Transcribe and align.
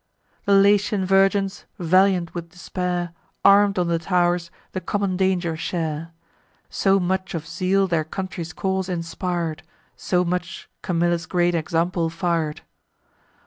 The 0.45 0.53
Latian 0.53 1.05
virgins, 1.05 1.65
valiant 1.77 2.33
with 2.33 2.49
despair, 2.49 3.13
Arm'd 3.45 3.77
on 3.77 3.87
the 3.87 3.99
tow'rs, 3.99 4.49
the 4.71 4.81
common 4.81 5.15
danger 5.15 5.55
share: 5.55 6.09
So 6.71 6.99
much 6.99 7.35
of 7.35 7.47
zeal 7.47 7.85
their 7.85 8.03
country's 8.03 8.51
cause 8.51 8.89
inspir'd; 8.89 9.61
So 9.95 10.25
much 10.25 10.67
Camilla's 10.81 11.27
great 11.27 11.53
example 11.53 12.09
fir'd. 12.09 12.61